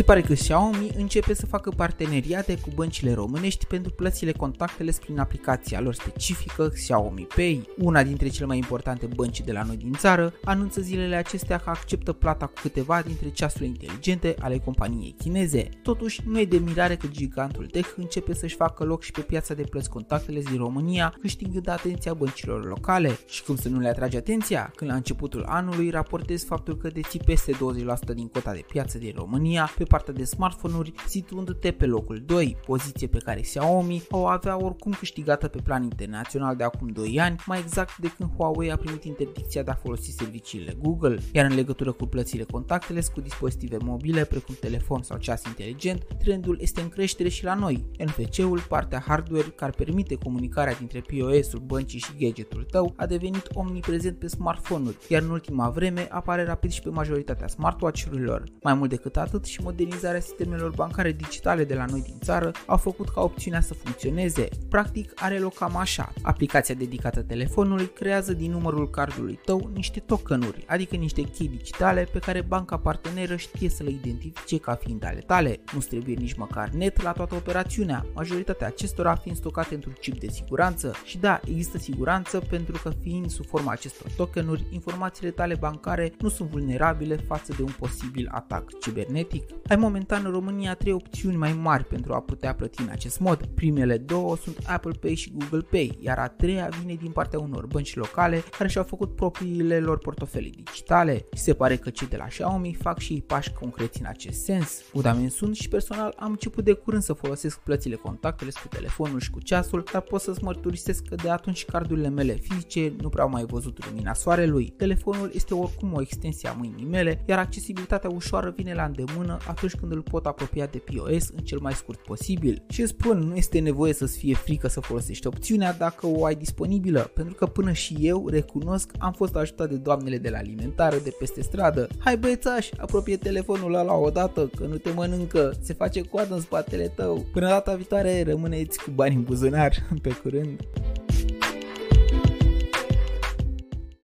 Se 0.00 0.06
pare 0.06 0.20
că 0.20 0.32
Xiaomi 0.32 0.90
începe 0.96 1.34
să 1.34 1.46
facă 1.46 1.70
parteneriate 1.70 2.58
cu 2.58 2.68
băncile 2.74 3.12
românești 3.12 3.66
pentru 3.66 3.92
plățile 3.92 4.32
contactele 4.32 4.92
prin 5.00 5.18
aplicația 5.18 5.80
lor 5.80 5.94
specifică 5.94 6.68
Xiaomi 6.68 7.26
Pay. 7.34 7.68
Una 7.78 8.02
dintre 8.02 8.28
cele 8.28 8.46
mai 8.46 8.56
importante 8.56 9.06
bănci 9.06 9.40
de 9.40 9.52
la 9.52 9.62
noi 9.62 9.76
din 9.76 9.92
țară 9.92 10.32
anunță 10.44 10.80
zilele 10.80 11.16
acestea 11.16 11.58
că 11.58 11.70
acceptă 11.70 12.12
plata 12.12 12.46
cu 12.46 12.52
câteva 12.60 13.02
dintre 13.02 13.30
ceasurile 13.30 13.66
inteligente 13.68 14.34
ale 14.38 14.58
companiei 14.58 15.14
chineze. 15.18 15.68
Totuși, 15.82 16.20
nu 16.26 16.40
e 16.40 16.44
de 16.44 16.58
mirare 16.58 16.96
că 16.96 17.06
gigantul 17.06 17.66
tech 17.66 17.88
începe 17.96 18.34
să-și 18.34 18.56
facă 18.56 18.84
loc 18.84 19.02
și 19.02 19.10
pe 19.10 19.20
piața 19.20 19.54
de 19.54 19.62
plăți 19.62 19.90
contactele 19.90 20.40
din 20.40 20.56
România, 20.56 21.14
câștigând 21.20 21.68
atenția 21.68 22.14
băncilor 22.14 22.66
locale. 22.66 23.18
Și 23.26 23.42
cum 23.42 23.56
să 23.56 23.68
nu 23.68 23.78
le 23.78 23.88
atrage 23.88 24.16
atenția? 24.16 24.72
Când 24.76 24.90
la 24.90 24.96
începutul 24.96 25.44
anului 25.48 25.90
raportez 25.90 26.44
faptul 26.44 26.76
că 26.76 26.88
deții 26.88 27.20
peste 27.24 27.52
20% 27.52 28.14
din 28.14 28.28
cota 28.28 28.52
de 28.52 28.64
piață 28.68 28.98
din 28.98 29.12
România 29.16 29.70
pe 29.76 29.88
partea 29.90 30.14
de 30.14 30.24
smartphone-uri, 30.24 30.92
situându-te 31.06 31.70
pe 31.70 31.86
locul 31.86 32.22
2, 32.26 32.56
poziție 32.66 33.06
pe 33.06 33.18
care 33.18 33.40
Xiaomi 33.40 34.02
o 34.10 34.26
avea 34.26 34.64
oricum 34.64 34.92
câștigată 34.92 35.48
pe 35.48 35.60
plan 35.64 35.82
internațional 35.82 36.56
de 36.56 36.64
acum 36.64 36.88
2 36.88 37.20
ani, 37.20 37.36
mai 37.46 37.58
exact 37.58 37.98
de 37.98 38.12
când 38.16 38.30
Huawei 38.36 38.72
a 38.72 38.76
primit 38.76 39.04
interdicția 39.04 39.62
de 39.62 39.70
a 39.70 39.74
folosi 39.74 40.10
serviciile 40.10 40.76
Google, 40.82 41.18
iar 41.32 41.44
în 41.50 41.54
legătură 41.54 41.92
cu 41.92 42.06
plățile 42.06 42.42
contactless 42.42 43.08
cu 43.08 43.20
dispozitive 43.20 43.76
mobile 43.80 44.24
precum 44.24 44.54
telefon 44.60 45.02
sau 45.02 45.18
ceas 45.18 45.44
inteligent, 45.46 46.06
trendul 46.18 46.58
este 46.60 46.80
în 46.80 46.88
creștere 46.88 47.28
și 47.28 47.44
la 47.44 47.54
noi. 47.54 47.84
NFC-ul, 47.98 48.60
partea 48.68 49.02
hardware 49.06 49.46
care 49.56 49.72
permite 49.76 50.14
comunicarea 50.14 50.74
dintre 50.74 51.00
POS-ul 51.00 51.60
băncii 51.60 51.98
și 51.98 52.16
gadgetul 52.18 52.66
tău, 52.70 52.92
a 52.96 53.06
devenit 53.06 53.48
omniprezent 53.54 54.18
pe 54.18 54.26
smartphone-uri, 54.26 54.96
iar 55.08 55.22
în 55.22 55.30
ultima 55.30 55.68
vreme 55.68 56.06
apare 56.10 56.44
rapid 56.44 56.70
și 56.70 56.82
pe 56.82 56.88
majoritatea 56.88 57.46
smartwatch-urilor. 57.46 58.44
Mai 58.62 58.74
mult 58.74 58.90
decât 58.90 59.16
atât 59.16 59.44
și 59.44 59.60
modernizarea 59.80 60.20
sistemelor 60.20 60.70
bancare 60.70 61.12
digitale 61.12 61.64
de 61.64 61.74
la 61.74 61.84
noi 61.84 62.02
din 62.02 62.18
țară 62.22 62.50
au 62.66 62.76
făcut 62.76 63.08
ca 63.08 63.20
opțiunea 63.20 63.60
să 63.60 63.74
funcționeze. 63.74 64.48
Practic 64.68 65.12
are 65.14 65.38
loc 65.38 65.54
cam 65.54 65.76
așa. 65.76 66.12
Aplicația 66.22 66.74
dedicată 66.74 67.22
telefonului 67.22 67.90
creează 67.90 68.32
din 68.32 68.50
numărul 68.50 68.90
cardului 68.90 69.40
tău 69.44 69.70
niște 69.74 70.00
tokenuri, 70.00 70.64
adică 70.66 70.96
niște 70.96 71.22
chei 71.22 71.48
digitale 71.48 72.08
pe 72.12 72.18
care 72.18 72.40
banca 72.40 72.76
parteneră 72.76 73.36
știe 73.36 73.68
să 73.68 73.82
le 73.82 73.90
identifice 73.90 74.58
ca 74.58 74.74
fiind 74.74 75.04
ale 75.04 75.20
tale. 75.20 75.60
Nu 75.72 75.78
trebuie 75.78 76.14
nici 76.14 76.34
măcar 76.34 76.68
net 76.68 77.02
la 77.02 77.12
toată 77.12 77.34
operațiunea, 77.34 78.06
majoritatea 78.14 78.66
acestora 78.66 79.14
fiind 79.14 79.36
stocate 79.36 79.74
într-un 79.74 79.96
chip 80.00 80.20
de 80.20 80.28
siguranță 80.28 80.94
și 81.04 81.18
da, 81.18 81.40
există 81.44 81.78
siguranță 81.78 82.40
pentru 82.48 82.80
că 82.82 82.90
fiind 83.02 83.30
sub 83.30 83.46
forma 83.46 83.72
acestor 83.72 84.10
tokenuri, 84.16 84.64
informațiile 84.70 85.30
tale 85.30 85.54
bancare 85.54 86.12
nu 86.18 86.28
sunt 86.28 86.50
vulnerabile 86.50 87.16
față 87.16 87.52
de 87.56 87.62
un 87.62 87.72
posibil 87.78 88.28
atac 88.32 88.78
cibernetic. 88.80 89.44
Ai 89.70 89.76
momentan 89.76 90.24
în 90.24 90.30
România 90.30 90.74
trei 90.74 90.92
opțiuni 90.92 91.36
mai 91.36 91.52
mari 91.52 91.84
pentru 91.84 92.12
a 92.12 92.20
putea 92.20 92.54
plăti 92.54 92.82
în 92.82 92.88
acest 92.90 93.20
mod. 93.20 93.46
Primele 93.54 93.96
două 93.96 94.36
sunt 94.36 94.58
Apple 94.66 94.92
Pay 95.00 95.14
și 95.14 95.32
Google 95.36 95.66
Pay, 95.70 95.98
iar 96.00 96.18
a 96.18 96.28
treia 96.28 96.68
vine 96.80 96.94
din 96.94 97.10
partea 97.10 97.38
unor 97.38 97.66
bănci 97.66 97.96
locale 97.96 98.42
care 98.58 98.68
și-au 98.68 98.84
făcut 98.84 99.16
propriile 99.16 99.80
lor 99.80 99.98
portofelii 99.98 100.50
digitale. 100.50 101.24
Se 101.32 101.54
pare 101.54 101.76
că 101.76 101.90
cei 101.90 102.06
de 102.06 102.16
la 102.16 102.24
Xiaomi 102.24 102.76
fac 102.80 102.98
și 102.98 103.12
ei 103.12 103.22
pași 103.22 103.52
concreți 103.52 104.00
în 104.00 104.06
acest 104.06 104.44
sens. 104.44 104.82
Udamen 104.92 105.28
sunt 105.28 105.54
și 105.54 105.68
personal 105.68 106.14
am 106.18 106.30
început 106.30 106.64
de 106.64 106.72
curând 106.72 107.02
să 107.02 107.12
folosesc 107.12 107.58
plățile 107.58 107.94
contactele 107.94 108.50
cu 108.62 108.68
telefonul 108.68 109.20
și 109.20 109.30
cu 109.30 109.40
ceasul, 109.40 109.84
dar 109.92 110.02
pot 110.02 110.20
să-ți 110.20 110.44
mărturisesc 110.44 111.04
că 111.04 111.14
de 111.14 111.30
atunci 111.30 111.64
cardurile 111.64 112.08
mele 112.08 112.32
fizice 112.32 112.92
nu 113.00 113.08
prea 113.08 113.24
au 113.24 113.30
mai 113.30 113.44
văzut 113.44 113.86
lumina 113.86 114.14
soarelui. 114.14 114.66
Telefonul 114.76 115.30
este 115.34 115.54
oricum 115.54 115.92
o 115.92 116.00
extensie 116.00 116.48
a 116.48 116.52
mâinii 116.52 116.86
mele, 116.86 117.24
iar 117.28 117.38
accesibilitatea 117.38 118.10
ușoară 118.10 118.50
vine 118.56 118.74
la 118.74 118.84
îndemână 118.84 119.38
atunci 119.50 119.74
când 119.74 119.92
îl 119.92 120.02
pot 120.02 120.26
apropia 120.26 120.66
de 120.66 120.78
POS 120.78 121.28
în 121.28 121.44
cel 121.44 121.58
mai 121.58 121.72
scurt 121.72 121.98
posibil. 121.98 122.62
Și 122.68 122.86
spun, 122.86 123.18
nu 123.18 123.36
este 123.36 123.58
nevoie 123.58 123.92
să-ți 123.92 124.18
fie 124.18 124.34
frică 124.34 124.68
să 124.68 124.80
folosești 124.80 125.26
opțiunea 125.26 125.72
dacă 125.72 126.06
o 126.06 126.24
ai 126.24 126.34
disponibilă, 126.34 127.10
pentru 127.14 127.34
că 127.34 127.46
până 127.46 127.72
și 127.72 127.96
eu 128.00 128.28
recunosc 128.28 128.90
am 128.98 129.12
fost 129.12 129.36
ajutat 129.36 129.68
de 129.68 129.76
doamnele 129.76 130.18
de 130.18 130.28
la 130.28 130.38
alimentară 130.38 130.96
de 131.04 131.14
peste 131.18 131.42
stradă. 131.42 131.88
Hai 131.98 132.16
băiețaș, 132.16 132.68
apropie 132.76 133.16
telefonul 133.16 133.74
ăla 133.74 133.94
odată 133.94 134.50
că 134.56 134.64
nu 134.64 134.76
te 134.76 134.90
mănâncă, 134.90 135.52
se 135.60 135.72
face 135.72 136.00
coadă 136.00 136.34
în 136.34 136.40
spatele 136.40 136.92
tău. 136.96 137.26
Până 137.32 137.46
data 137.46 137.74
viitoare 137.74 138.22
rămâneți 138.22 138.82
cu 138.82 138.90
bani 138.90 139.14
în 139.14 139.22
buzunar. 139.22 139.74
Pe 140.02 140.10
curând! 140.22 140.60